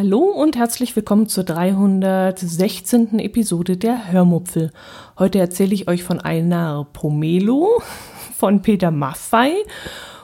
[0.00, 3.18] Hallo und herzlich willkommen zur 316.
[3.18, 4.70] Episode der Hörmupfel.
[5.18, 7.82] Heute erzähle ich euch von einer Pomelo,
[8.36, 9.54] von Peter Maffei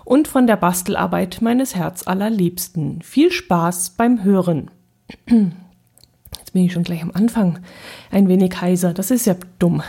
[0.05, 3.03] und von der Bastelarbeit meines Herzallerliebsten.
[3.03, 4.71] Viel Spaß beim Hören.
[5.29, 7.59] Jetzt bin ich schon gleich am Anfang
[8.13, 8.95] ein wenig heiser.
[8.95, 9.83] Das ist ja dumm.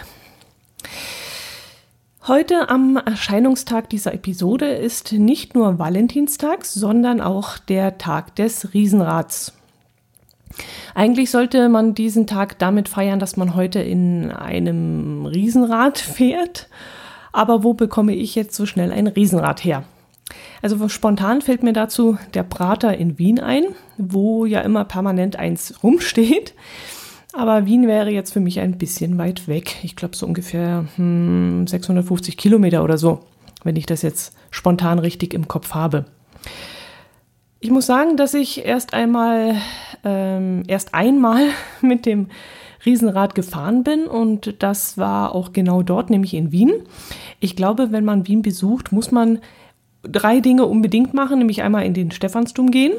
[2.25, 9.53] Heute am Erscheinungstag dieser Episode ist nicht nur Valentinstag, sondern auch der Tag des Riesenrads.
[10.93, 16.69] Eigentlich sollte man diesen Tag damit feiern, dass man heute in einem Riesenrad fährt.
[17.31, 19.83] Aber wo bekomme ich jetzt so schnell ein Riesenrad her?
[20.61, 23.65] Also spontan fällt mir dazu der Prater in Wien ein,
[23.97, 26.53] wo ja immer permanent eins rumsteht.
[27.33, 29.75] Aber Wien wäre jetzt für mich ein bisschen weit weg.
[29.83, 33.19] Ich glaube so ungefähr hm, 650 Kilometer oder so,
[33.63, 36.05] wenn ich das jetzt spontan richtig im Kopf habe.
[37.65, 39.55] Ich muss sagen, dass ich erst einmal,
[40.03, 41.47] ähm, erst einmal
[41.81, 42.27] mit dem
[42.85, 46.71] Riesenrad gefahren bin und das war auch genau dort, nämlich in Wien.
[47.39, 49.39] Ich glaube, wenn man Wien besucht, muss man
[50.03, 52.93] drei Dinge unbedingt machen, nämlich einmal in den Stephansdom gehen.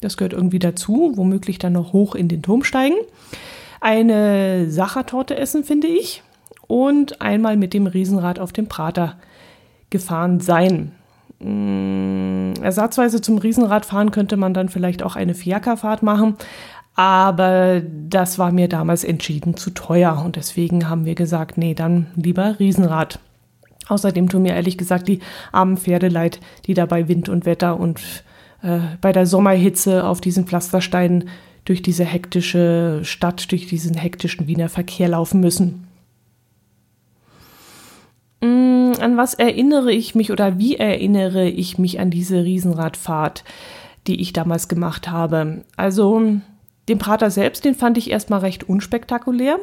[0.00, 2.94] Das gehört irgendwie dazu, womöglich dann noch hoch in den Turm steigen
[3.80, 6.22] eine Sachertorte essen, finde ich,
[6.68, 9.16] und einmal mit dem Riesenrad auf dem Prater
[9.90, 10.92] gefahren sein.
[11.42, 16.36] Mm, ersatzweise zum Riesenradfahren könnte man dann vielleicht auch eine Fiakerfahrt machen,
[16.94, 22.06] aber das war mir damals entschieden zu teuer und deswegen haben wir gesagt, nee, dann
[22.14, 23.18] lieber Riesenrad.
[23.88, 25.20] Außerdem tun mir ehrlich gesagt die
[25.50, 28.24] armen Pferde leid, die da bei Wind und Wetter und
[28.62, 31.28] äh, bei der Sommerhitze auf diesen Pflastersteinen
[31.64, 35.86] durch diese hektische Stadt, durch diesen hektischen Wiener Verkehr laufen müssen.
[38.40, 43.44] Mm, an was erinnere ich mich oder wie erinnere ich mich an diese Riesenradfahrt,
[44.06, 45.64] die ich damals gemacht habe?
[45.76, 46.22] Also
[46.88, 49.58] den Prater selbst, den fand ich erstmal recht unspektakulär.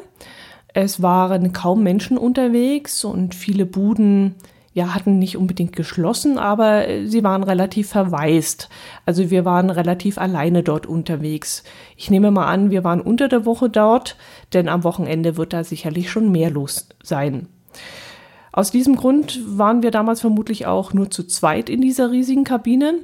[0.73, 4.35] Es waren kaum Menschen unterwegs und viele Buden
[4.73, 8.69] ja, hatten nicht unbedingt geschlossen, aber sie waren relativ verwaist.
[9.05, 11.63] Also wir waren relativ alleine dort unterwegs.
[11.97, 14.15] Ich nehme mal an, wir waren unter der Woche dort,
[14.53, 17.47] denn am Wochenende wird da sicherlich schon mehr los sein.
[18.51, 22.95] Aus diesem Grund waren wir damals vermutlich auch nur zu zweit in dieser riesigen Kabine,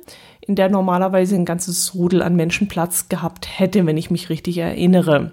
[0.41, 4.57] in der normalerweise ein ganzes Rudel an Menschen Platz gehabt hätte, wenn ich mich richtig
[4.57, 5.31] erinnere.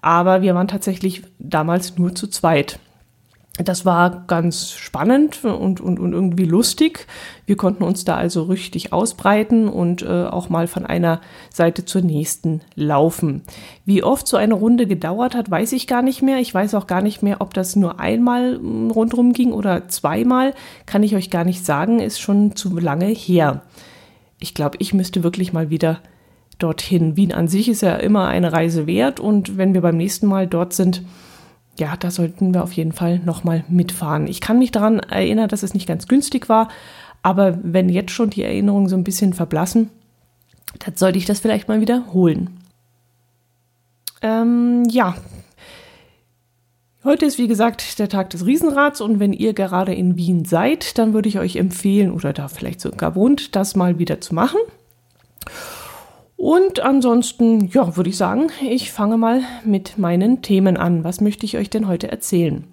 [0.00, 2.78] Aber wir waren tatsächlich damals nur zu zweit.
[3.58, 7.06] Das war ganz spannend und, und, und irgendwie lustig.
[7.44, 11.20] Wir konnten uns da also richtig ausbreiten und äh, auch mal von einer
[11.52, 13.42] Seite zur nächsten laufen.
[13.84, 16.38] Wie oft so eine Runde gedauert hat, weiß ich gar nicht mehr.
[16.38, 20.54] Ich weiß auch gar nicht mehr, ob das nur einmal hm, rundherum ging oder zweimal.
[20.86, 23.60] Kann ich euch gar nicht sagen, ist schon zu lange her.
[24.40, 26.00] Ich glaube, ich müsste wirklich mal wieder
[26.58, 27.16] dorthin.
[27.16, 30.46] Wien an sich ist ja immer eine Reise wert und wenn wir beim nächsten Mal
[30.46, 31.02] dort sind,
[31.78, 34.26] ja, da sollten wir auf jeden Fall nochmal mitfahren.
[34.26, 36.68] Ich kann mich daran erinnern, dass es nicht ganz günstig war,
[37.22, 39.90] aber wenn jetzt schon die Erinnerungen so ein bisschen verblassen,
[40.80, 42.50] dann sollte ich das vielleicht mal wiederholen.
[44.20, 45.14] Ähm, ja.
[47.04, 50.98] Heute ist wie gesagt der Tag des Riesenrads und wenn ihr gerade in Wien seid,
[50.98, 54.60] dann würde ich euch empfehlen oder da vielleicht sogar wohnt, das mal wieder zu machen.
[56.36, 61.04] Und ansonsten, ja, würde ich sagen, ich fange mal mit meinen Themen an.
[61.04, 62.64] Was möchte ich euch denn heute erzählen?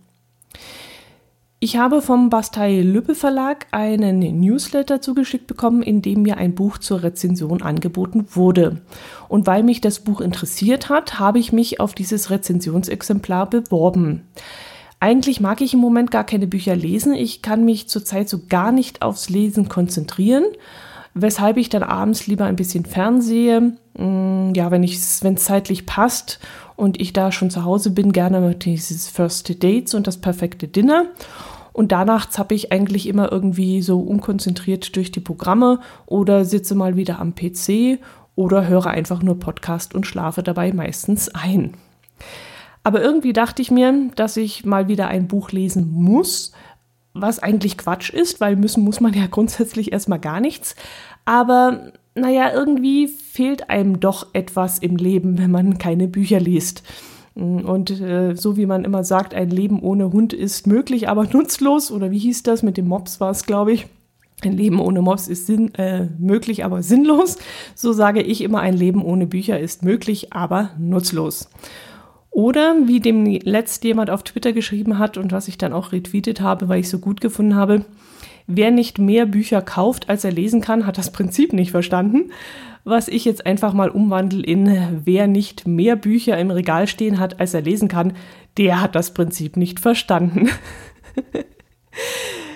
[1.62, 6.78] Ich habe vom Bastei Lübbe Verlag einen Newsletter zugeschickt bekommen, in dem mir ein Buch
[6.78, 8.82] zur Rezension angeboten wurde.
[9.28, 14.24] Und weil mich das Buch interessiert hat, habe ich mich auf dieses Rezensionsexemplar beworben.
[15.02, 17.14] Eigentlich mag ich im Moment gar keine Bücher lesen.
[17.14, 20.46] Ich kann mich zurzeit so gar nicht aufs Lesen konzentrieren
[21.14, 23.74] weshalb ich dann abends lieber ein bisschen fernsehe.
[23.98, 26.40] Mm, ja, wenn es zeitlich passt
[26.76, 31.06] und ich da schon zu Hause bin, gerne dieses First Dates und das perfekte Dinner.
[31.74, 36.96] Und danach zappe ich eigentlich immer irgendwie so unkonzentriert durch die Programme oder sitze mal
[36.96, 38.00] wieder am PC
[38.36, 41.76] oder höre einfach nur Podcast und schlafe dabei meistens ein.
[42.84, 46.54] Aber irgendwie dachte ich mir, dass ich mal wieder ein Buch lesen muss,
[47.22, 50.76] was eigentlich Quatsch ist, weil müssen muss man ja grundsätzlich erstmal gar nichts.
[51.26, 56.84] Aber naja, irgendwie fehlt einem doch etwas im Leben, wenn man keine Bücher liest.
[57.36, 61.92] Und äh, so wie man immer sagt, ein Leben ohne Hund ist möglich, aber nutzlos.
[61.92, 62.64] Oder wie hieß das?
[62.64, 63.88] Mit dem Mops war es, glaube ich.
[64.42, 67.38] Ein Leben ohne Mops ist sinn, äh, möglich, aber sinnlos.
[67.76, 71.50] So sage ich immer, ein Leben ohne Bücher ist möglich, aber nutzlos.
[72.32, 76.42] Oder wie dem letzt jemand auf Twitter geschrieben hat und was ich dann auch retweetet
[76.42, 77.86] habe, weil ich so gut gefunden habe,
[78.48, 82.32] wer nicht mehr Bücher kauft, als er lesen kann, hat das Prinzip nicht verstanden.
[82.84, 87.40] Was ich jetzt einfach mal umwandle in wer nicht mehr Bücher im Regal stehen hat,
[87.40, 88.14] als er lesen kann,
[88.58, 90.50] der hat das Prinzip nicht verstanden.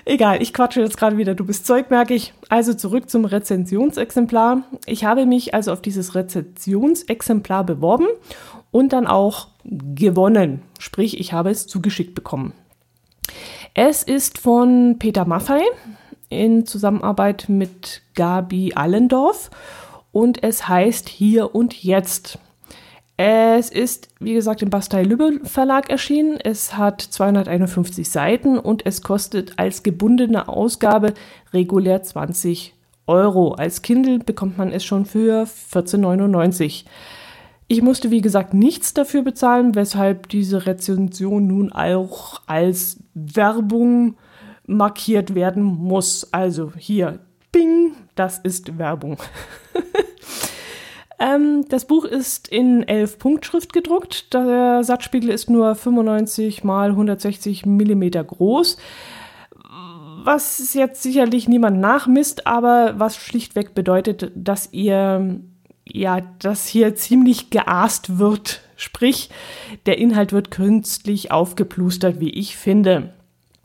[0.06, 2.34] Egal, ich quatsche jetzt gerade wieder, du bist Zeug, merke ich.
[2.50, 4.64] Also zurück zum Rezensionsexemplar.
[4.86, 8.08] Ich habe mich also auf dieses Rezensionsexemplar beworben
[8.74, 10.64] und dann auch gewonnen.
[10.80, 12.52] Sprich, ich habe es zugeschickt bekommen.
[13.74, 15.62] Es ist von Peter Maffei
[16.28, 19.52] in Zusammenarbeit mit Gabi Allendorf
[20.12, 22.40] und es heißt Hier und Jetzt.
[23.16, 26.40] Es ist, wie gesagt, im Bastei-Lübbe Verlag erschienen.
[26.44, 31.14] Es hat 251 Seiten und es kostet als gebundene Ausgabe
[31.54, 32.74] regulär 20
[33.06, 33.54] Euro.
[33.54, 36.86] Als Kindle bekommt man es schon für 14,99.
[37.74, 44.16] Ich musste, wie gesagt, nichts dafür bezahlen, weshalb diese Rezension nun auch als Werbung
[44.68, 46.32] markiert werden muss.
[46.32, 47.18] Also hier,
[47.52, 49.18] bing, das ist Werbung.
[51.20, 54.34] Ähm, das Buch ist in 11 Punktschrift gedruckt.
[54.34, 58.78] Der Satzspiegel ist nur 95 mal 160 Millimeter groß.
[60.24, 65.40] Was jetzt sicherlich niemand nachmisst, aber was schlichtweg bedeutet, dass ihr
[65.94, 68.62] ja, dass hier ziemlich geaßt wird.
[68.76, 69.30] Sprich,
[69.86, 73.14] der Inhalt wird künstlich aufgeplustert, wie ich finde.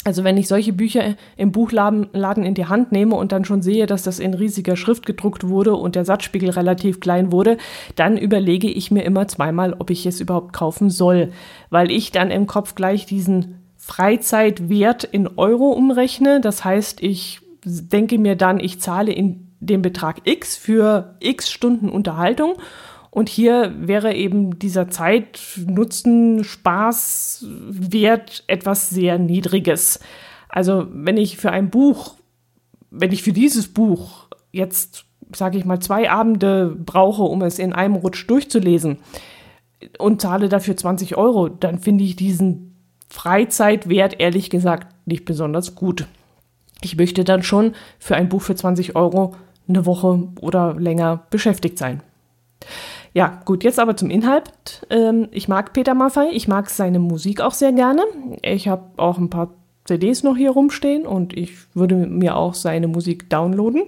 [0.05, 3.87] Also wenn ich solche Bücher im Buchladen in die Hand nehme und dann schon sehe,
[3.87, 7.57] dass das in riesiger Schrift gedruckt wurde und der Satzspiegel relativ klein wurde,
[7.97, 11.33] dann überlege ich mir immer zweimal, ob ich es überhaupt kaufen soll,
[11.71, 16.41] weil ich dann im Kopf gleich diesen Freizeitwert in Euro umrechne.
[16.41, 21.89] Das heißt, ich denke mir dann, ich zahle in den Betrag X für X Stunden
[21.89, 22.57] Unterhaltung
[23.11, 30.01] und hier wäre eben dieser Zeit, Nutzen, Spaß, Wert etwas sehr Niedriges.
[30.49, 32.15] Also wenn ich für ein Buch,
[32.91, 37.73] wenn ich für dieses Buch jetzt, sage ich mal, zwei Abende brauche, um es in
[37.73, 38.99] einem Rutsch durchzulesen
[39.99, 42.77] und zahle dafür 20 Euro, dann finde ich diesen
[43.09, 46.07] Freizeitwert ehrlich gesagt nicht besonders gut.
[46.83, 49.35] Ich möchte dann schon für ein Buch für 20 Euro
[49.69, 52.03] eine Woche oder länger beschäftigt sein.
[53.15, 54.87] Ja, gut, jetzt aber zum Inhalt.
[54.91, 58.03] Ähm, ich mag Peter Maffay, ich mag seine Musik auch sehr gerne.
[58.43, 59.51] Ich habe auch ein paar
[59.85, 63.85] CDs noch hier rumstehen und ich würde mir auch seine Musik downloaden.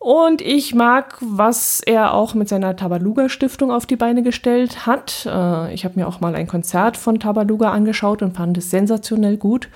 [0.00, 5.26] Und ich mag, was er auch mit seiner Tabaluga Stiftung auf die Beine gestellt hat.
[5.30, 9.36] Äh, ich habe mir auch mal ein Konzert von Tabaluga angeschaut und fand es sensationell
[9.36, 9.68] gut.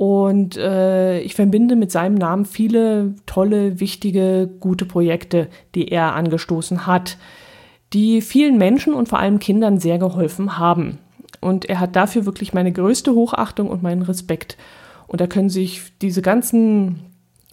[0.00, 6.86] Und äh, ich verbinde mit seinem Namen viele tolle, wichtige, gute Projekte, die er angestoßen
[6.86, 7.18] hat
[7.92, 10.98] die vielen Menschen und vor allem Kindern sehr geholfen haben.
[11.40, 14.56] Und er hat dafür wirklich meine größte Hochachtung und meinen Respekt.
[15.06, 17.00] Und da können sich diese ganzen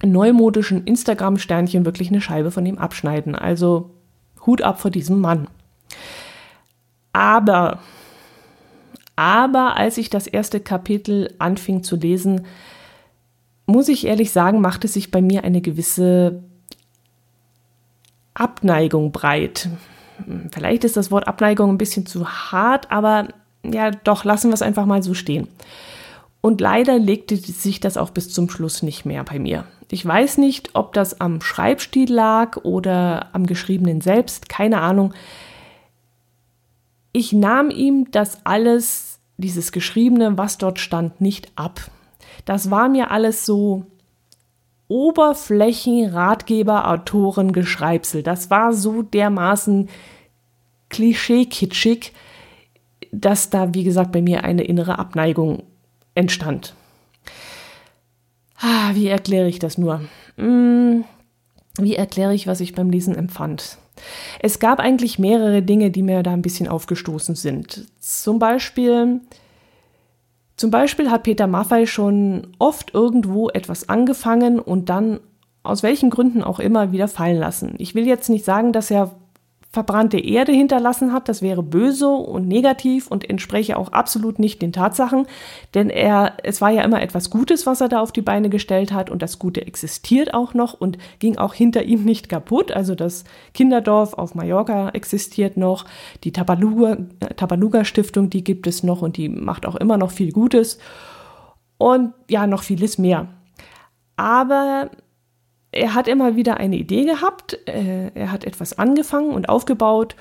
[0.04, 3.34] neumodischen Instagram-Sternchen wirklich eine Scheibe von ihm abschneiden.
[3.34, 3.92] Also
[4.46, 5.48] Hut ab vor diesem Mann.
[7.14, 7.80] Aber,
[9.18, 12.46] aber als ich das erste Kapitel anfing zu lesen,
[13.66, 16.42] muss ich ehrlich sagen, machte sich bei mir eine gewisse
[18.34, 19.70] Abneigung breit
[20.52, 23.28] vielleicht ist das Wort Abneigung ein bisschen zu hart, aber
[23.64, 25.48] ja, doch, lassen wir es einfach mal so stehen.
[26.42, 29.66] Und leider legte sich das auch bis zum Schluss nicht mehr bei mir.
[29.90, 35.14] Ich weiß nicht, ob das am Schreibstil lag oder am Geschriebenen selbst, keine Ahnung.
[37.18, 41.90] Ich nahm ihm das alles, dieses Geschriebene, was dort stand, nicht ab.
[42.46, 43.88] Das war mir alles so
[44.88, 48.22] Oberflächen, Ratgeber, Autoren, Geschreibsel.
[48.22, 49.90] Das war so dermaßen
[50.90, 52.14] klischee-kitschig,
[53.12, 55.64] dass da, wie gesagt, bei mir eine innere Abneigung
[56.14, 56.76] entstand.
[58.60, 60.02] Ah, wie erkläre ich das nur?
[60.36, 61.04] Hm,
[61.80, 63.80] wie erkläre ich, was ich beim Lesen empfand?
[64.40, 67.86] Es gab eigentlich mehrere Dinge, die mir da ein bisschen aufgestoßen sind.
[68.00, 69.22] Zum Beispiel,
[70.56, 75.20] zum Beispiel hat Peter Maffei schon oft irgendwo etwas angefangen und dann
[75.64, 77.76] aus welchen Gründen auch immer wieder fallen lassen.
[77.78, 79.16] Ich will jetzt nicht sagen, dass er
[79.78, 84.74] verbrannte Erde hinterlassen hat, das wäre böse und negativ und entspräche auch absolut nicht den
[84.74, 85.28] Tatsachen,
[85.76, 88.92] denn er, es war ja immer etwas Gutes, was er da auf die Beine gestellt
[88.92, 89.12] hat.
[89.12, 92.72] Und das Gute existiert auch noch und ging auch hinter ihm nicht kaputt.
[92.72, 95.86] Also das Kinderdorf auf Mallorca existiert noch,
[96.24, 100.80] die Tabaluga Stiftung, die gibt es noch und die macht auch immer noch viel Gutes.
[101.78, 103.28] Und ja, noch vieles mehr.
[104.16, 104.90] Aber
[105.72, 110.16] er hat immer wieder eine Idee gehabt, äh, er hat etwas angefangen und aufgebaut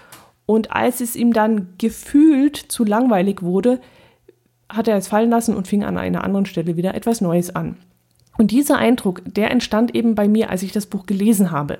[0.47, 3.81] und als es ihm dann gefühlt zu langweilig wurde,
[4.69, 7.77] hat er es fallen lassen und fing an einer anderen Stelle wieder etwas Neues an.
[8.39, 11.79] Und dieser Eindruck, der entstand eben bei mir, als ich das Buch gelesen habe.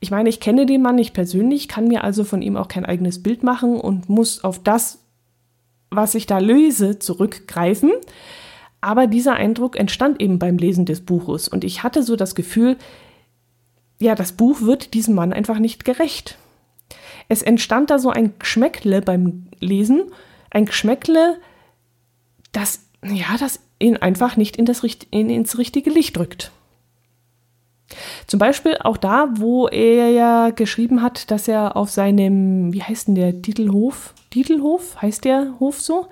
[0.00, 2.84] Ich meine, ich kenne den Mann nicht persönlich, kann mir also von ihm auch kein
[2.84, 5.00] eigenes Bild machen und muss auf das,
[5.90, 7.90] was ich da löse, zurückgreifen.
[8.80, 12.76] Aber dieser Eindruck entstand eben beim Lesen des Buches und ich hatte so das Gefühl,
[13.98, 16.38] ja, das Buch wird diesem Mann einfach nicht gerecht.
[17.28, 20.12] Es entstand da so ein Geschmäckle beim Lesen,
[20.50, 21.38] ein Geschmäckle,
[22.52, 26.52] das, ja, das ihn einfach nicht in das, in, ins richtige Licht drückt.
[28.26, 33.08] Zum Beispiel auch da, wo er ja geschrieben hat, dass er auf seinem, wie heißt
[33.08, 34.14] denn der, Titelhof?
[34.30, 35.00] Titelhof?
[35.00, 36.06] Heißt der Hof so?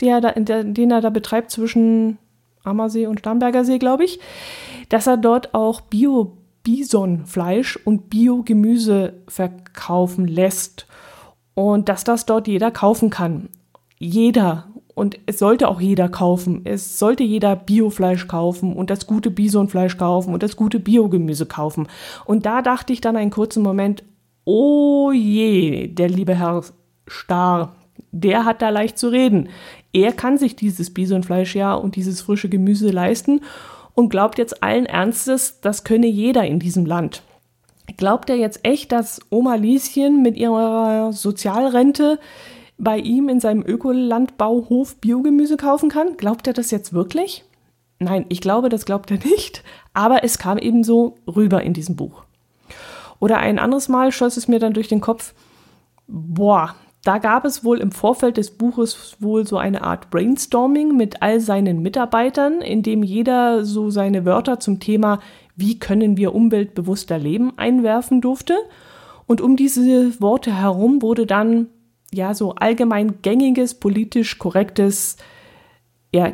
[0.00, 2.18] Der, der, den er da betreibt zwischen
[2.64, 4.20] Ammersee und Starnberger See, glaube ich,
[4.88, 10.86] dass er dort auch Bio Bisonfleisch und Biogemüse verkaufen lässt
[11.54, 13.48] und dass das dort jeder kaufen kann.
[13.98, 14.68] Jeder.
[14.94, 16.62] Und es sollte auch jeder kaufen.
[16.64, 21.86] Es sollte jeder Biofleisch kaufen und das gute Bisonfleisch kaufen und das gute Biogemüse kaufen.
[22.24, 24.02] Und da dachte ich dann einen kurzen Moment,
[24.44, 26.64] oh je, der liebe Herr
[27.08, 27.76] Star,
[28.12, 29.48] der hat da leicht zu reden.
[29.92, 33.40] Er kann sich dieses Bisonfleisch ja und dieses frische Gemüse leisten
[33.98, 37.24] und glaubt jetzt allen Ernstes, das könne jeder in diesem Land.
[37.96, 42.20] Glaubt er jetzt echt, dass Oma Lieschen mit ihrer Sozialrente
[42.76, 46.16] bei ihm in seinem Ökolandbauhof Biogemüse kaufen kann?
[46.16, 47.44] Glaubt er das jetzt wirklich?
[47.98, 49.64] Nein, ich glaube, das glaubt er nicht,
[49.94, 52.22] aber es kam eben so rüber in diesem Buch.
[53.18, 55.34] Oder ein anderes Mal schoss es mir dann durch den Kopf,
[56.06, 61.22] boah, da gab es wohl im Vorfeld des Buches wohl so eine Art Brainstorming mit
[61.22, 65.20] all seinen Mitarbeitern, in dem jeder so seine Wörter zum Thema
[65.58, 68.56] wie können wir umweltbewusster leben einwerfen durfte.
[69.26, 71.66] Und um diese Worte herum wurde dann
[72.14, 75.16] ja so allgemein gängiges, politisch korrektes,
[76.14, 76.32] ja,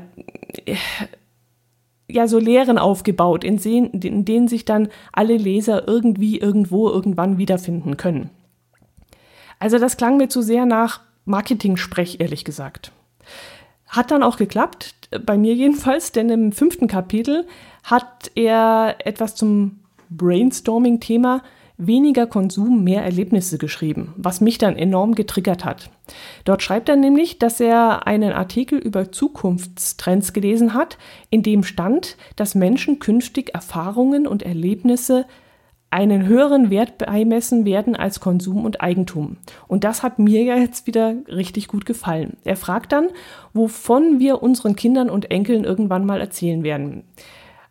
[2.07, 7.97] ja so Lehren aufgebaut, in, in denen sich dann alle Leser irgendwie, irgendwo, irgendwann wiederfinden
[7.97, 8.29] können.
[9.59, 12.93] Also das klang mir zu sehr nach Marketing-Sprech, ehrlich gesagt.
[13.89, 14.95] Hat dann auch geklappt,
[15.25, 17.47] bei mir jedenfalls, denn im fünften Kapitel
[17.85, 19.81] hat er etwas zum
[20.11, 21.43] Brainstorming-Thema
[21.77, 25.91] weniger Konsum, mehr Erlebnisse geschrieben, was mich dann enorm getriggert hat.
[26.45, 30.99] Dort schreibt er nämlich, dass er einen Artikel über Zukunftstrends gelesen hat,
[31.31, 35.27] in dem stand, dass Menschen künftig Erfahrungen und Erlebnisse
[35.95, 39.37] einen höheren Wert beimessen werden als Konsum und Eigentum.
[39.69, 42.37] Und das hat mir ja jetzt wieder richtig gut gefallen.
[42.43, 43.11] Er fragt dann,
[43.53, 47.05] wovon wir unseren Kindern und Enkeln irgendwann mal erzählen werden.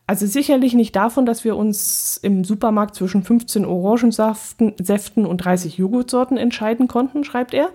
[0.07, 6.37] Also sicherlich nicht davon, dass wir uns im Supermarkt zwischen 15 Orangensäften und 30 Joghurtsorten
[6.37, 7.71] entscheiden konnten, schreibt er,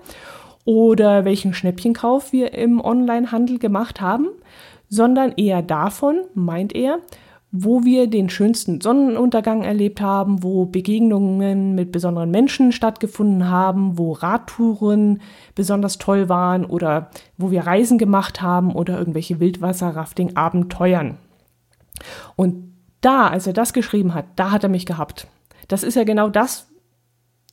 [0.65, 4.29] oder welchen Schnäppchenkauf wir im Onlinehandel gemacht haben,
[4.89, 7.01] sondern eher davon, meint er,
[7.51, 14.13] wo wir den schönsten Sonnenuntergang erlebt haben, wo Begegnungen mit besonderen Menschen stattgefunden haben, wo
[14.13, 15.23] Radtouren
[15.55, 21.17] besonders toll waren oder wo wir Reisen gemacht haben oder irgendwelche Wildwasser-Rafting-Abenteuern.
[22.37, 25.27] Und da, als er das geschrieben hat, da hat er mich gehabt.
[25.69, 26.69] Das ist ja genau das,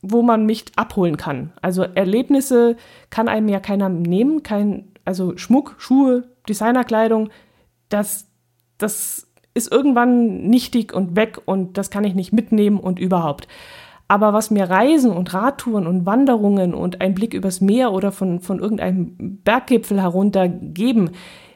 [0.02, 1.52] wo man mich abholen kann.
[1.62, 2.76] Also Erlebnisse
[3.08, 7.30] kann einem ja keiner nehmen, kein, also Schmuck, Schuhe, Designerkleidung,
[7.88, 8.28] das,
[8.78, 9.25] das
[9.56, 13.48] ist irgendwann nichtig und weg und das kann ich nicht mitnehmen und überhaupt.
[14.08, 18.40] Aber was mir Reisen und Radtouren und Wanderungen und ein Blick übers Meer oder von,
[18.40, 21.10] von irgendeinem Berggipfel herunter geben,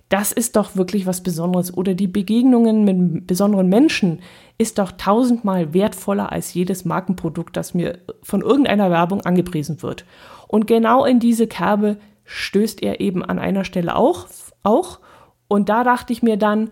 [0.08, 1.76] das ist doch wirklich was Besonderes.
[1.76, 4.20] Oder die Begegnungen mit besonderen Menschen
[4.58, 10.04] ist doch tausendmal wertvoller als jedes Markenprodukt, das mir von irgendeiner Werbung angepriesen wird.
[10.48, 14.26] Und genau in diese Kerbe stößt er eben an einer Stelle auch,
[14.64, 14.98] auch.
[15.46, 16.70] Und da dachte ich mir dann,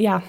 [0.00, 0.22] ja,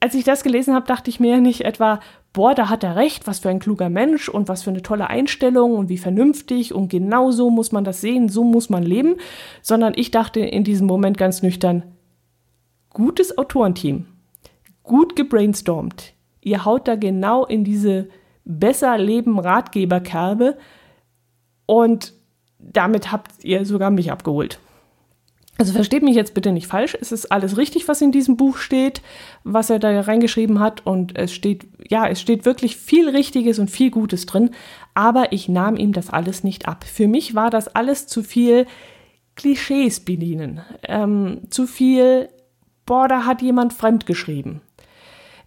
[0.00, 2.00] als ich das gelesen habe, dachte ich mir nicht etwa,
[2.32, 5.08] boah, da hat er recht, was für ein kluger Mensch und was für eine tolle
[5.08, 9.16] Einstellung und wie vernünftig und genau so muss man das sehen, so muss man leben,
[9.62, 11.84] sondern ich dachte in diesem Moment ganz nüchtern,
[12.90, 14.06] gutes Autorenteam,
[14.82, 18.08] gut gebrainstormt, ihr haut da genau in diese
[18.44, 20.58] Besser Leben Ratgeberkerbe
[21.66, 22.12] und
[22.58, 24.58] damit habt ihr sogar mich abgeholt.
[25.62, 28.56] Also versteht mich jetzt bitte nicht falsch, es ist alles richtig, was in diesem Buch
[28.56, 29.00] steht,
[29.44, 30.84] was er da reingeschrieben hat.
[30.84, 34.50] Und es steht, ja, es steht wirklich viel Richtiges und viel Gutes drin,
[34.94, 36.82] aber ich nahm ihm das alles nicht ab.
[36.82, 38.66] Für mich war das alles zu viel
[39.36, 42.28] Klischees bedienen, ähm, zu viel,
[42.84, 44.62] boah, da hat jemand fremd geschrieben.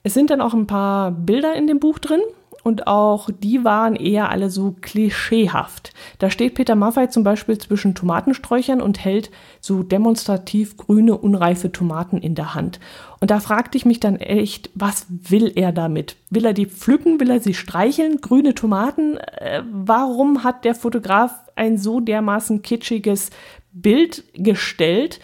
[0.03, 2.21] Es sind dann auch ein paar Bilder in dem Buch drin,
[2.65, 5.93] und auch die waren eher alle so klischeehaft.
[6.17, 9.29] Da steht Peter Maffei zum Beispiel zwischen Tomatensträuchern und hält
[9.61, 12.79] so demonstrativ grüne, unreife Tomaten in der Hand.
[13.21, 16.15] Und da fragte ich mich dann echt, was will er damit?
[16.31, 17.19] Will er die pflücken?
[17.19, 18.19] Will er sie streicheln?
[18.19, 19.17] Grüne Tomaten?
[19.17, 23.29] Äh, warum hat der Fotograf ein so dermaßen kitschiges
[23.73, 25.19] Bild gestellt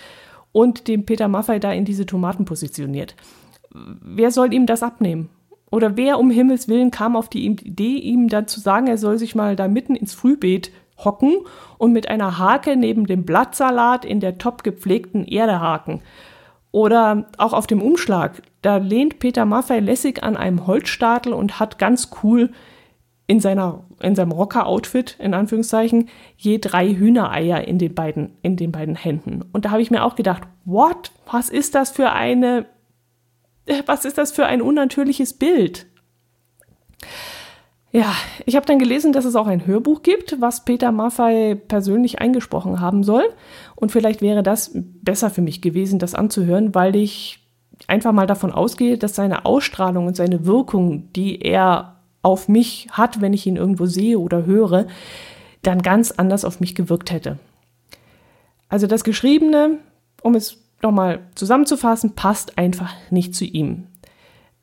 [0.51, 3.15] und den Peter Maffei da in diese Tomaten positioniert?
[3.71, 5.29] Wer soll ihm das abnehmen?
[5.71, 9.17] Oder wer um Himmels Willen kam auf die Idee, ihm dann zu sagen, er soll
[9.17, 11.37] sich mal da mitten ins Frühbeet hocken
[11.77, 16.01] und mit einer Hake neben dem Blattsalat in der top gepflegten Erde haken.
[16.71, 21.79] Oder auch auf dem Umschlag, da lehnt Peter Maffei lässig an einem Holzstadel und hat
[21.79, 22.51] ganz cool
[23.27, 28.71] in, seiner, in seinem Rocker-Outfit, in Anführungszeichen, je drei Hühnereier in den beiden, in den
[28.71, 29.43] beiden Händen.
[29.53, 31.11] Und da habe ich mir auch gedacht, what?
[31.29, 32.65] Was ist das für eine
[33.85, 35.87] was ist das für ein unnatürliches Bild?
[37.93, 38.13] Ja,
[38.45, 42.79] ich habe dann gelesen, dass es auch ein Hörbuch gibt, was Peter Maffei persönlich eingesprochen
[42.79, 43.25] haben soll.
[43.75, 47.39] Und vielleicht wäre das besser für mich gewesen, das anzuhören, weil ich
[47.87, 53.19] einfach mal davon ausgehe, dass seine Ausstrahlung und seine Wirkung, die er auf mich hat,
[53.19, 54.87] wenn ich ihn irgendwo sehe oder höre,
[55.61, 57.39] dann ganz anders auf mich gewirkt hätte.
[58.69, 59.79] Also das Geschriebene,
[60.21, 63.87] um es nochmal zusammenzufassen, passt einfach nicht zu ihm.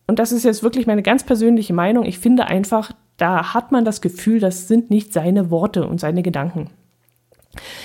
[0.06, 2.04] Und das ist jetzt wirklich meine ganz persönliche Meinung.
[2.04, 6.22] Ich finde einfach, da hat man das Gefühl, das sind nicht seine Worte und seine
[6.22, 6.70] Gedanken.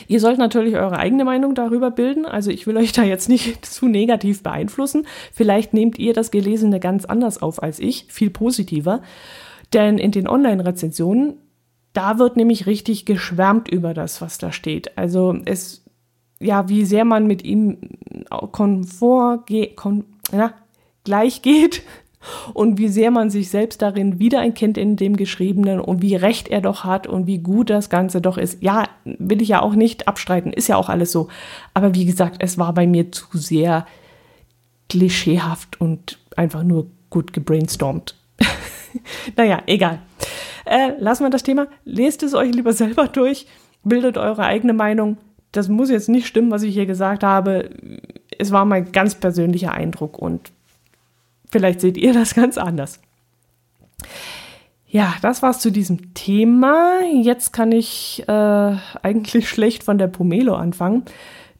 [0.07, 2.25] Ihr sollt natürlich eure eigene Meinung darüber bilden.
[2.25, 5.05] Also ich will euch da jetzt nicht zu negativ beeinflussen.
[5.31, 9.01] Vielleicht nehmt ihr das Gelesene ganz anders auf als ich, viel positiver.
[9.73, 11.39] Denn in den Online-Rezensionen,
[11.93, 14.97] da wird nämlich richtig geschwärmt über das, was da steht.
[14.97, 15.82] Also es
[16.43, 17.77] ja, wie sehr man mit ihm
[18.51, 20.53] konfort, kon, ja,
[21.03, 21.83] gleich geht
[22.53, 26.61] und wie sehr man sich selbst darin wiedererkennt in dem Geschriebenen und wie recht er
[26.61, 28.61] doch hat und wie gut das Ganze doch ist.
[28.61, 31.27] Ja, will ich ja auch nicht abstreiten, ist ja auch alles so.
[31.73, 33.85] Aber wie gesagt, es war bei mir zu sehr
[34.89, 38.15] klischeehaft und einfach nur gut gebrainstormt.
[39.35, 39.99] naja, egal.
[40.65, 41.67] Äh, lassen wir das Thema.
[41.83, 43.47] Lest es euch lieber selber durch,
[43.83, 45.17] bildet eure eigene Meinung
[45.53, 47.69] das muss jetzt nicht stimmen, was ich hier gesagt habe.
[48.37, 50.51] Es war mein ganz persönlicher Eindruck und
[51.49, 52.99] vielleicht seht ihr das ganz anders.
[54.87, 56.99] Ja, das war's zu diesem Thema.
[57.21, 61.03] Jetzt kann ich äh, eigentlich schlecht von der Pomelo anfangen,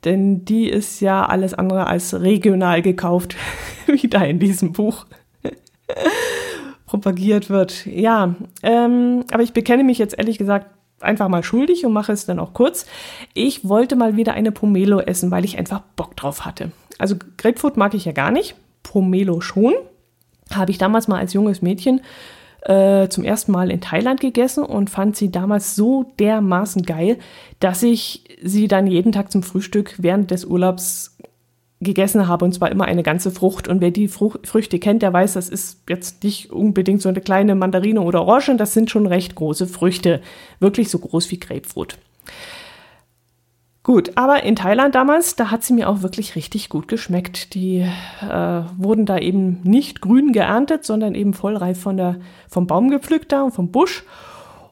[0.06, 3.36] denn die ist ja alles andere als regional gekauft,
[3.88, 5.06] wie da in diesem Buch
[6.88, 7.86] propagiert wird.
[7.86, 10.68] Ja, ähm, aber ich bekenne mich jetzt ehrlich gesagt
[11.04, 12.86] einfach mal schuldig und mache es dann auch kurz.
[13.34, 16.72] Ich wollte mal wieder eine Pomelo essen, weil ich einfach Bock drauf hatte.
[16.98, 19.74] Also Grapefruit mag ich ja gar nicht, Pomelo schon.
[20.52, 22.02] Habe ich damals mal als junges Mädchen
[22.62, 27.18] äh, zum ersten Mal in Thailand gegessen und fand sie damals so dermaßen geil,
[27.60, 31.13] dass ich sie dann jeden Tag zum Frühstück während des Urlaubs
[31.84, 33.68] gegessen habe, und zwar immer eine ganze Frucht.
[33.68, 37.22] Und wer die Frucht, Früchte kennt, der weiß, das ist jetzt nicht unbedingt so eine
[37.22, 40.22] kleine Mandarine oder Orange, das sind schon recht große Früchte,
[40.60, 41.98] wirklich so groß wie Grapefruit.
[43.84, 47.54] Gut, aber in Thailand damals, da hat sie mir auch wirklich richtig gut geschmeckt.
[47.54, 47.80] Die
[48.22, 52.16] äh, wurden da eben nicht grün geerntet, sondern eben vollreif von der,
[52.48, 54.06] vom Baum gepflückt da und vom Busch.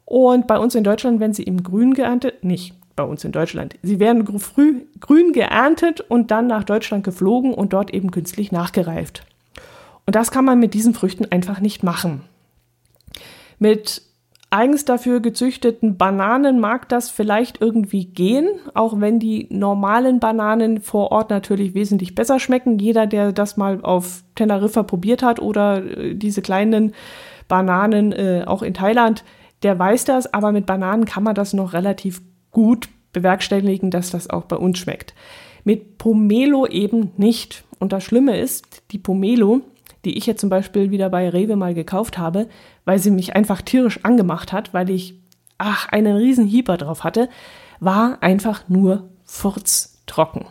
[0.05, 3.75] Und bei uns in Deutschland werden sie eben grün geerntet, nicht bei uns in Deutschland.
[3.81, 9.25] Sie werden früh grün geerntet und dann nach Deutschland geflogen und dort eben künstlich nachgereift.
[10.05, 12.21] Und das kann man mit diesen Früchten einfach nicht machen.
[13.59, 14.03] Mit
[14.49, 21.11] eigens dafür gezüchteten Bananen mag das vielleicht irgendwie gehen, auch wenn die normalen Bananen vor
[21.11, 22.77] Ort natürlich wesentlich besser schmecken.
[22.77, 26.93] Jeder, der das mal auf Teneriffa probiert hat oder äh, diese kleinen
[27.47, 29.23] Bananen äh, auch in Thailand,
[29.63, 34.29] der weiß das, aber mit Bananen kann man das noch relativ gut bewerkstelligen, dass das
[34.29, 35.13] auch bei uns schmeckt.
[35.63, 37.63] Mit Pomelo eben nicht.
[37.79, 39.61] Und das Schlimme ist, die Pomelo,
[40.05, 42.47] die ich jetzt zum Beispiel wieder bei Rewe mal gekauft habe,
[42.85, 45.15] weil sie mich einfach tierisch angemacht hat, weil ich,
[45.57, 47.29] ach, einen riesen Hieber drauf hatte,
[47.79, 50.45] war einfach nur furztrocken.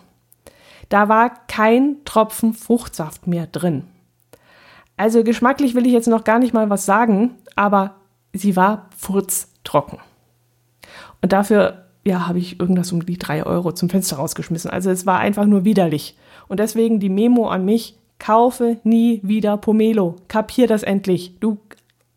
[0.88, 3.84] Da war kein Tropfen Fruchtsaft mehr drin.
[4.96, 7.94] Also geschmacklich will ich jetzt noch gar nicht mal was sagen, aber
[8.32, 9.98] sie war furztrocken.
[11.22, 14.70] Und dafür, ja, habe ich irgendwas um die drei Euro zum Fenster rausgeschmissen.
[14.70, 16.16] Also es war einfach nur widerlich.
[16.48, 20.16] Und deswegen die Memo an mich, kaufe nie wieder Pomelo.
[20.28, 21.34] Kapier das endlich.
[21.40, 21.58] Du,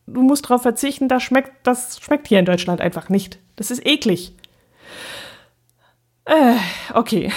[0.06, 3.40] du musst darauf verzichten, das schmeckt, das schmeckt hier in Deutschland einfach nicht.
[3.56, 4.34] Das ist eklig.
[6.26, 6.56] Äh,
[6.94, 7.32] okay.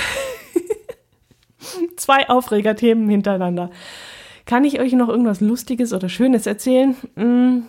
[1.96, 3.70] Zwei Aufregerthemen hintereinander.
[4.44, 6.96] Kann ich euch noch irgendwas Lustiges oder Schönes erzählen?
[7.16, 7.66] Hm.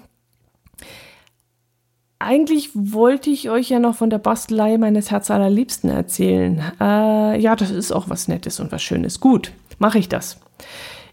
[2.19, 6.63] Eigentlich wollte ich euch ja noch von der Bastelei meines Herz allerliebsten erzählen.
[6.81, 9.19] Äh, ja, das ist auch was Nettes und was Schönes.
[9.19, 10.39] Gut, mache ich das.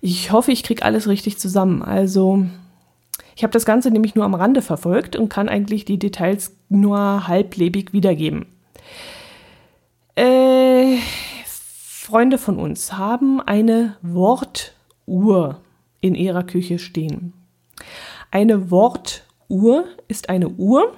[0.00, 1.82] Ich hoffe, ich kriege alles richtig zusammen.
[1.82, 2.46] Also,
[3.36, 7.28] ich habe das Ganze nämlich nur am Rande verfolgt und kann eigentlich die Details nur
[7.28, 8.46] halblebig wiedergeben.
[10.16, 10.96] Äh,
[11.44, 15.60] Freunde von uns haben eine Wortuhr
[16.00, 17.34] in ihrer Küche stehen.
[18.30, 19.23] Eine Wortuhr
[20.08, 20.92] ist eine Uhr,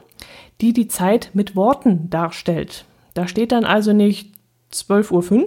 [0.60, 2.84] die die Zeit mit Worten darstellt.
[3.14, 4.34] Da steht dann also nicht
[4.72, 5.46] 12.05 Uhr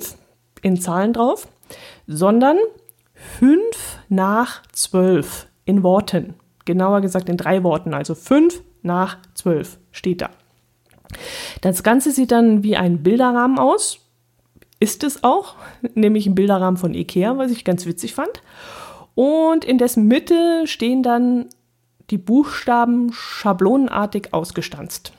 [0.62, 1.48] in Zahlen drauf,
[2.08, 2.58] sondern
[3.14, 3.60] 5
[4.10, 6.36] nach 12 in Worten.
[6.66, 10.30] Genauer gesagt in drei Worten, also 5 nach 12 steht da.
[11.62, 14.00] Das Ganze sieht dann wie ein Bilderrahmen aus.
[14.80, 15.56] Ist es auch,
[15.94, 18.42] nämlich ein Bilderrahmen von Ikea, was ich ganz witzig fand.
[19.16, 21.48] Und in dessen Mitte stehen dann
[22.10, 25.14] die Buchstaben schablonenartig ausgestanzt.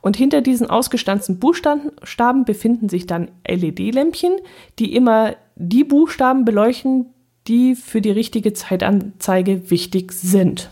[0.00, 4.36] Und hinter diesen ausgestanzten Buchstaben befinden sich dann LED-Lämpchen,
[4.78, 7.06] die immer die Buchstaben beleuchten,
[7.46, 10.70] die für die richtige Zeitanzeige wichtig sind.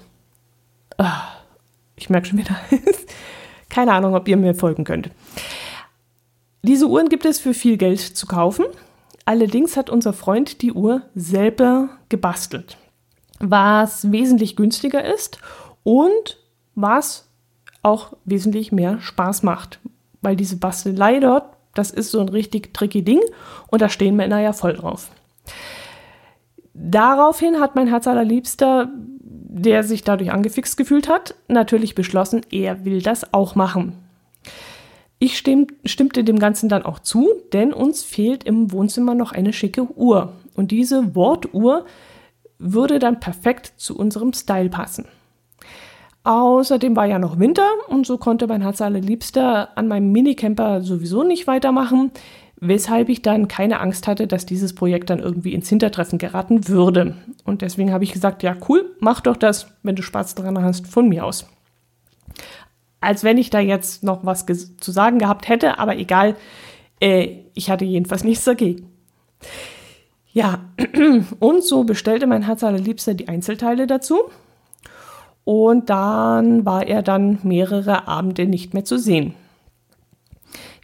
[0.98, 1.22] Ah,
[1.96, 2.56] ich merke schon wieder.
[3.68, 5.10] Keine Ahnung, ob ihr mir folgen könnt.
[6.62, 8.66] Diese Uhren gibt es für viel Geld zu kaufen.
[9.24, 12.76] Allerdings hat unser Freund die Uhr selber gebastelt,
[13.42, 15.38] was wesentlich günstiger ist
[15.83, 16.38] und
[16.74, 17.28] was
[17.83, 19.81] auch wesentlich mehr Spaß macht.
[20.22, 23.20] Weil diese Bastelei dort, das ist so ein richtig tricky Ding
[23.68, 25.11] und da stehen Männer ja voll drauf.
[26.72, 28.88] Daraufhin hat mein Herz allerliebster
[29.55, 33.92] der sich dadurch angefixt gefühlt hat, natürlich beschlossen, er will das auch machen.
[35.18, 39.52] Ich stimm, stimmte dem Ganzen dann auch zu, denn uns fehlt im Wohnzimmer noch eine
[39.52, 40.33] schicke Uhr.
[40.55, 41.85] Und diese Wortuhr
[42.62, 45.07] würde dann perfekt zu unserem Style passen.
[46.25, 51.25] Außerdem war ja noch Winter und so konnte mein Herz allerliebster an meinem Minicamper sowieso
[51.25, 52.12] nicht weitermachen
[52.64, 57.16] weshalb ich dann keine Angst hatte, dass dieses Projekt dann irgendwie ins Hintertreffen geraten würde.
[57.44, 60.87] Und deswegen habe ich gesagt, ja cool, mach doch das, wenn du Spaß daran hast,
[60.87, 61.48] von mir aus.
[63.01, 66.37] Als wenn ich da jetzt noch was zu sagen gehabt hätte, aber egal,
[67.01, 68.92] äh, ich hatte jedenfalls nichts dagegen.
[70.32, 70.60] Ja,
[71.40, 74.18] und so bestellte mein Herz allerliebster die Einzelteile dazu.
[75.44, 79.34] Und dann war er dann mehrere Abende nicht mehr zu sehen.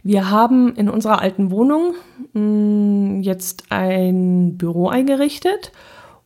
[0.03, 1.93] Wir haben in unserer alten Wohnung
[2.33, 5.71] mh, mm, jetzt ein Büro eingerichtet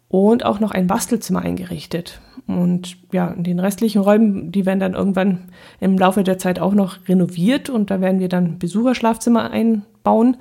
[0.09, 2.21] und auch noch ein Bastelzimmer eingerichtet.
[2.45, 6.73] Und ja, in den restlichen Räumen, die werden dann irgendwann im Laufe der Zeit auch
[6.73, 10.38] noch renoviert und da werden wir dann Besucherschlafzimmer einbauen,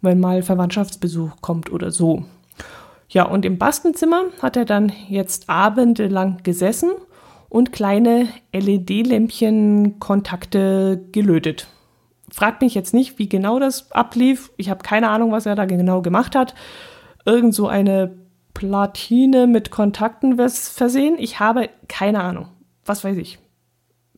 [0.00, 2.24] wenn mal Verwandtschaftsbesuch kommt oder so.
[3.08, 6.90] Ja, und im Bastelzimmer hat er dann jetzt abendelang gesessen
[7.48, 11.68] und kleine LED-Lämpchen-Kontakte gelötet
[12.30, 14.50] fragt mich jetzt nicht, wie genau das ablief.
[14.56, 16.54] Ich habe keine Ahnung, was er da genau gemacht hat.
[17.24, 18.16] Irgend so eine
[18.54, 21.16] Platine mit Kontakten versehen.
[21.18, 22.48] Ich habe keine Ahnung.
[22.84, 23.38] Was weiß ich.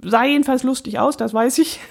[0.03, 1.81] Sah jedenfalls lustig aus, das weiß ich.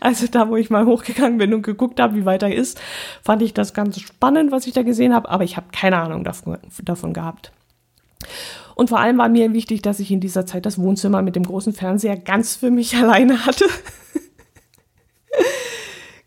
[0.00, 2.80] also da, wo ich mal hochgegangen bin und geguckt habe, wie weit er ist,
[3.22, 6.24] fand ich das ganz spannend, was ich da gesehen habe, aber ich habe keine Ahnung
[6.24, 7.52] davon, davon gehabt.
[8.74, 11.44] Und vor allem war mir wichtig, dass ich in dieser Zeit das Wohnzimmer mit dem
[11.44, 13.66] großen Fernseher ganz für mich alleine hatte.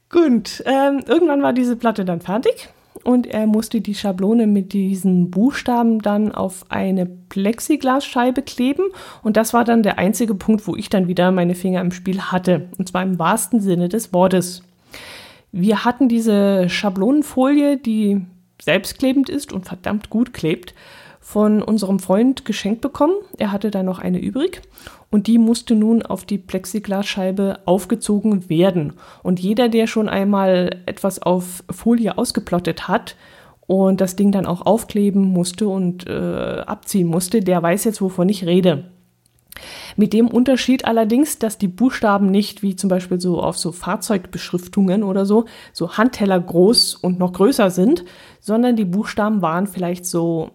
[0.09, 2.69] Gut, ähm, irgendwann war diese Platte dann fertig
[3.03, 8.83] und er musste die Schablone mit diesen Buchstaben dann auf eine Plexiglasscheibe kleben
[9.23, 12.21] und das war dann der einzige Punkt, wo ich dann wieder meine Finger im Spiel
[12.21, 14.63] hatte und zwar im wahrsten Sinne des Wortes.
[15.51, 18.21] Wir hatten diese Schablonenfolie, die
[18.61, 20.73] selbstklebend ist und verdammt gut klebt,
[21.19, 23.15] von unserem Freund geschenkt bekommen.
[23.37, 24.61] Er hatte da noch eine übrig
[25.09, 28.93] und die musste nun auf die Plexiglasscheibe aufgezogen werden.
[29.23, 33.15] Und jeder, der schon einmal etwas auf Folie ausgeplottet hat
[33.67, 38.29] und das Ding dann auch aufkleben musste und äh, abziehen musste, der weiß jetzt, wovon
[38.29, 38.91] ich rede.
[39.95, 45.03] Mit dem Unterschied allerdings, dass die Buchstaben nicht wie zum Beispiel so auf so Fahrzeugbeschriftungen
[45.03, 48.05] oder so, so Handteller groß und noch größer sind,
[48.39, 50.51] sondern die Buchstaben waren vielleicht so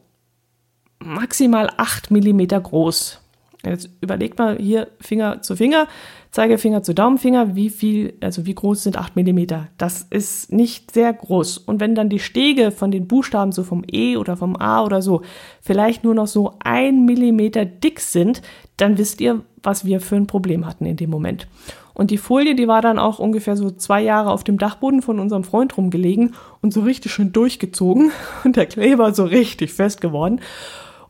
[1.01, 3.22] maximal 8 mm groß.
[3.65, 5.87] Jetzt überlegt mal hier Finger zu Finger,
[6.33, 9.47] Zeigefinger zu Daumenfinger, wie viel, also wie groß sind 8 mm?
[9.79, 11.59] Das ist nicht sehr groß.
[11.59, 15.01] Und wenn dann die Stege von den Buchstaben so vom E oder vom A oder
[15.01, 15.23] so
[15.61, 18.43] vielleicht nur noch so ein Millimeter dick sind,
[18.79, 21.47] dann wisst ihr, was wir für ein Problem hatten in dem Moment.
[21.95, 25.19] Und die Folie, die war dann auch ungefähr so zwei Jahre auf dem Dachboden von
[25.21, 28.11] unserem Freund rumgelegen und so richtig schön durchgezogen
[28.45, 30.41] und der Kleber so richtig fest geworden.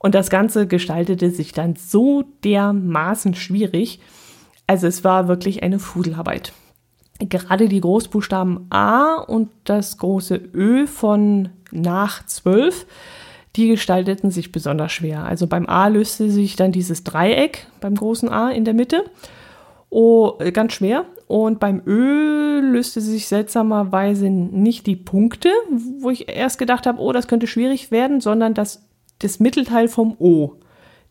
[0.02, 4.00] Und das Ganze gestaltete sich dann so dermaßen schwierig.
[4.66, 6.52] Also es war wirklich eine Fudelarbeit.
[7.20, 12.84] Gerade die Großbuchstaben A und das große Ö von nach 12,
[13.54, 15.24] die gestalteten sich besonders schwer.
[15.24, 19.04] Also beim A löste sich dann dieses Dreieck beim großen A in der Mitte.
[19.88, 21.04] Oh, ganz schwer.
[21.28, 25.50] Und beim Ö löste sich seltsamerweise nicht die Punkte,
[26.00, 28.82] wo ich erst gedacht habe, oh, das könnte schwierig werden, sondern das
[29.22, 30.56] das Mittelteil vom O,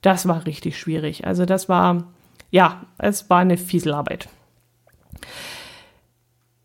[0.01, 1.25] das war richtig schwierig.
[1.25, 2.11] Also das war,
[2.49, 4.27] ja, es war eine Fieselarbeit.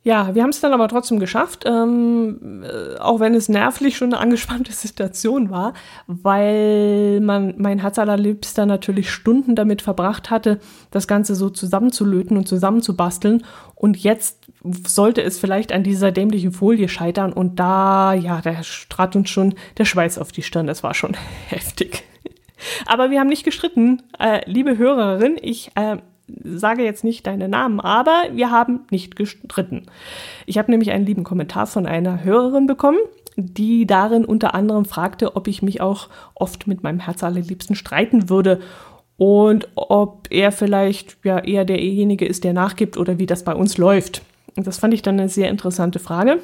[0.07, 4.15] Ja, wir haben es dann aber trotzdem geschafft, ähm, äh, auch wenn es nervlich schon
[4.15, 5.75] eine angespannte Situation war,
[6.07, 10.61] weil man mein Herz allerliebster natürlich Stunden damit verbracht hatte,
[10.93, 13.43] das Ganze so zusammenzulöten und zusammenzubasteln.
[13.75, 14.47] Und jetzt
[14.87, 18.55] sollte es vielleicht an dieser dämlichen Folie scheitern und da, ja, da
[18.89, 20.69] trat uns schon der Schweiß auf die Stirn.
[20.69, 21.17] Das war schon
[21.49, 22.05] heftig.
[22.87, 24.05] Aber wir haben nicht gestritten.
[24.21, 25.97] Äh, liebe Hörerin, ich äh,
[26.29, 29.87] sage jetzt nicht deine Namen, aber wir haben nicht gestritten.
[30.47, 32.99] Ich habe nämlich einen lieben Kommentar von einer Hörerin bekommen,
[33.37, 38.29] die darin unter anderem fragte, ob ich mich auch oft mit meinem Herz allerliebsten streiten
[38.29, 38.61] würde
[39.19, 43.79] und ob er vielleicht ja eher derjenige ist, der nachgibt oder wie das bei uns
[43.79, 44.23] läuft.
[44.57, 46.39] Das fand ich dann eine sehr interessante Frage.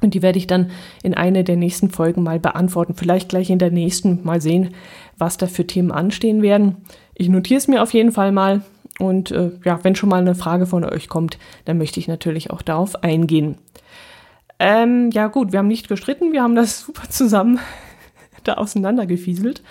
[0.00, 0.70] Und die werde ich dann
[1.02, 2.94] in einer der nächsten Folgen mal beantworten.
[2.94, 4.74] Vielleicht gleich in der nächsten mal sehen,
[5.16, 6.76] was da für Themen anstehen werden.
[7.14, 8.62] Ich notiere es mir auf jeden Fall mal
[8.98, 12.50] und äh, ja, wenn schon mal eine Frage von euch kommt, dann möchte ich natürlich
[12.50, 13.56] auch darauf eingehen.
[14.58, 17.58] Ähm, ja gut, wir haben nicht gestritten, wir haben das super zusammen
[18.44, 19.62] da auseinandergefieselt.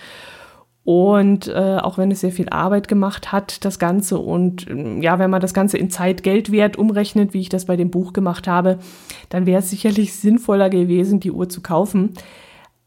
[0.85, 5.19] Und äh, auch wenn es sehr viel Arbeit gemacht hat, das Ganze, und äh, ja,
[5.19, 8.13] wenn man das Ganze in Zeit, Geld, Wert umrechnet, wie ich das bei dem Buch
[8.13, 8.79] gemacht habe,
[9.27, 12.13] dann wäre es sicherlich sinnvoller gewesen, die Uhr zu kaufen.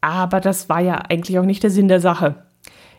[0.01, 2.37] Aber das war ja eigentlich auch nicht der Sinn der Sache.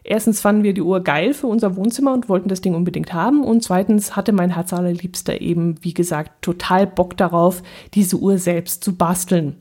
[0.04, 3.44] Erstens fanden wir die Uhr geil für unser Wohnzimmer und wollten das Ding unbedingt haben.
[3.44, 7.62] Und zweitens hatte mein Herz allerliebster eben, wie gesagt, total Bock darauf,
[7.94, 9.56] diese Uhr selbst zu basteln.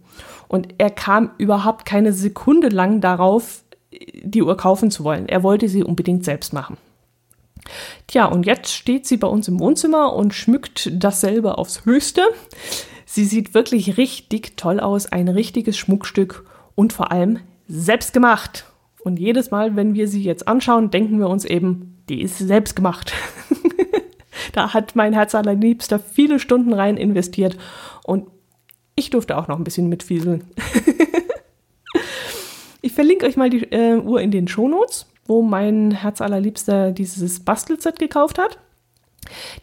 [0.48, 3.64] Und er kam überhaupt keine Sekunde lang darauf,
[4.24, 5.30] die Uhr kaufen zu wollen.
[5.30, 6.78] Er wollte sie unbedingt selbst machen.
[8.08, 12.24] Tja, und jetzt steht sie bei uns im Wohnzimmer und schmückt dasselbe aufs Höchste.
[13.06, 18.66] Sie sieht wirklich richtig toll aus, ein richtiges Schmuckstück und vor allem selbst gemacht.
[19.04, 22.76] Und jedes Mal, wenn wir sie jetzt anschauen, denken wir uns eben, die ist selbst
[22.76, 23.14] gemacht.
[24.54, 27.58] da hat mein Herz allerliebster viele Stunden rein investiert
[28.04, 28.28] und
[28.96, 30.44] ich durfte auch noch ein bisschen mitfieseln.
[32.82, 37.40] ich verlinke euch mal die äh, Uhr in den Shownotes, wo mein Herz allerliebster dieses
[37.40, 38.60] Bastelset gekauft hat.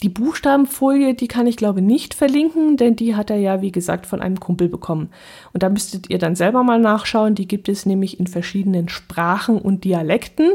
[0.03, 4.07] Die Buchstabenfolie, die kann ich glaube nicht verlinken, denn die hat er ja, wie gesagt,
[4.07, 5.11] von einem Kumpel bekommen.
[5.53, 7.35] Und da müsstet ihr dann selber mal nachschauen.
[7.35, 10.53] Die gibt es nämlich in verschiedenen Sprachen und Dialekten.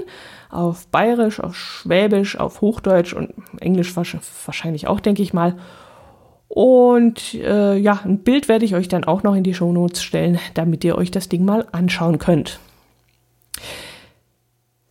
[0.49, 5.57] Auf Bayerisch, auf Schwäbisch, auf Hochdeutsch und Englisch wahrscheinlich auch, denke ich mal.
[6.47, 10.39] Und äh, ja, ein Bild werde ich euch dann auch noch in die Shownotes stellen,
[10.53, 12.59] damit ihr euch das Ding mal anschauen könnt.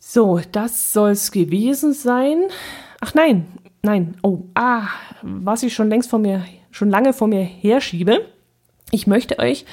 [0.01, 2.43] So, das soll es gewesen sein.
[3.01, 3.47] Ach nein,
[3.83, 4.89] nein, oh, ah,
[5.23, 8.27] was ich schon längst vor mir, schon lange vor mir herschiebe.
[8.91, 9.67] Ich möchte euch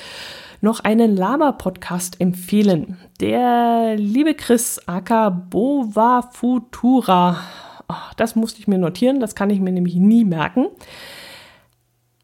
[0.62, 2.98] noch einen Lama-Podcast empfehlen.
[3.22, 7.38] Der liebe Chris aka Bova Futura,
[7.88, 10.68] oh, das musste ich mir notieren, das kann ich mir nämlich nie merken,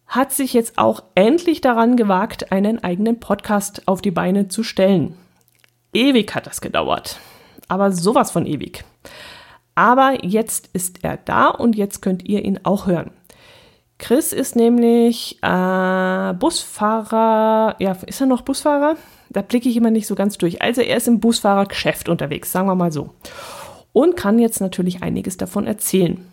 [0.08, 5.16] hat sich jetzt auch endlich daran gewagt, einen eigenen Podcast auf die Beine zu stellen.
[5.94, 7.20] Ewig hat das gedauert,
[7.68, 8.84] aber sowas von ewig.
[9.76, 13.12] Aber jetzt ist er da und jetzt könnt ihr ihn auch hören.
[13.98, 17.76] Chris ist nämlich äh, Busfahrer.
[17.80, 18.96] Ja, ist er noch Busfahrer?
[19.30, 20.62] Da blicke ich immer nicht so ganz durch.
[20.62, 23.12] Also er ist im Busfahrergeschäft unterwegs, sagen wir mal so.
[23.94, 26.26] Und kann jetzt natürlich einiges davon erzählen.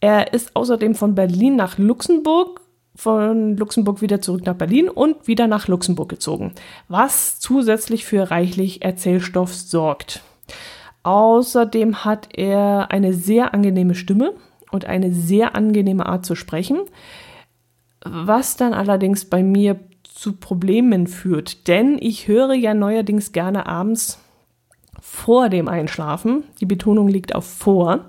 [0.00, 2.60] Er ist außerdem von Berlin nach Luxemburg,
[2.94, 6.52] von Luxemburg wieder zurück nach Berlin und wieder nach Luxemburg gezogen,
[6.88, 10.22] was zusätzlich für reichlich Erzählstoff sorgt.
[11.02, 14.34] Außerdem hat er eine sehr angenehme Stimme
[14.70, 16.80] und eine sehr angenehme Art zu sprechen,
[18.04, 24.18] was dann allerdings bei mir zu Problemen führt, denn ich höre ja neuerdings gerne abends
[25.00, 28.06] vor dem Einschlafen, die Betonung liegt auf vor,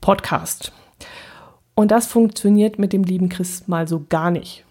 [0.00, 0.72] Podcast.
[1.74, 4.64] Und das funktioniert mit dem lieben Chris mal so gar nicht.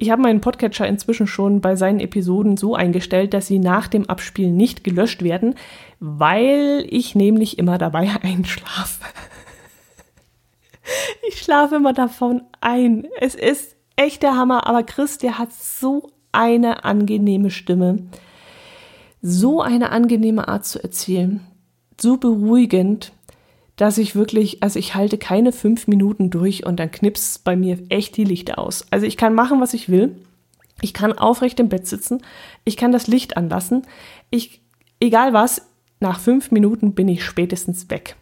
[0.00, 4.08] Ich habe meinen Podcatcher inzwischen schon bei seinen Episoden so eingestellt, dass sie nach dem
[4.08, 5.56] Abspielen nicht gelöscht werden,
[5.98, 9.04] weil ich nämlich immer dabei einschlafe.
[11.28, 13.06] Ich schlafe immer davon ein.
[13.20, 17.98] Es ist echt der Hammer, aber Chris, der hat so eine angenehme Stimme,
[19.20, 21.46] so eine angenehme Art zu erzählen,
[22.00, 23.12] so beruhigend
[23.80, 27.78] dass ich wirklich, also ich halte keine fünf Minuten durch und dann knipst bei mir
[27.88, 28.86] echt die Lichter aus.
[28.90, 30.16] Also ich kann machen, was ich will.
[30.82, 32.22] Ich kann aufrecht im Bett sitzen.
[32.64, 33.86] Ich kann das Licht anlassen.
[34.28, 34.60] Ich,
[35.00, 35.62] egal was,
[35.98, 38.16] nach fünf Minuten bin ich spätestens weg.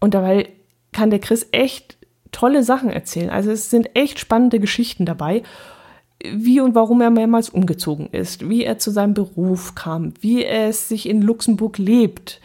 [0.00, 0.50] Und dabei
[0.92, 1.96] kann der Chris echt
[2.30, 3.30] tolle Sachen erzählen.
[3.30, 5.44] Also es sind echt spannende Geschichten dabei
[6.22, 10.90] wie und warum er mehrmals umgezogen ist, wie er zu seinem Beruf kam, wie es
[10.90, 12.42] sich in Luxemburg lebt,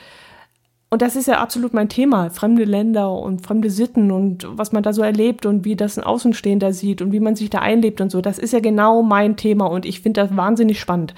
[0.91, 4.83] und das ist ja absolut mein Thema, fremde Länder und fremde Sitten und was man
[4.83, 8.01] da so erlebt und wie das ein Außenstehender sieht und wie man sich da einlebt
[8.01, 8.19] und so.
[8.19, 11.13] Das ist ja genau mein Thema und ich finde das wahnsinnig spannend.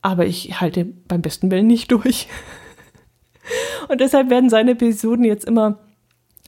[0.00, 2.28] Aber ich halte beim besten Willen nicht durch.
[3.88, 5.78] Und deshalb werden seine Episoden jetzt immer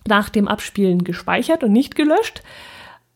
[0.07, 2.43] nach dem Abspielen gespeichert und nicht gelöscht.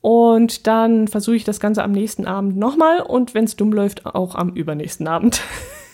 [0.01, 4.05] Und dann versuche ich das Ganze am nächsten Abend nochmal und wenn es dumm läuft,
[4.07, 5.43] auch am übernächsten Abend.